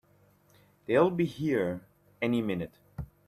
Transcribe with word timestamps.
They'll 0.87 1.11
be 1.11 1.25
here 1.25 1.85
any 2.23 2.41
minute! 2.41 2.79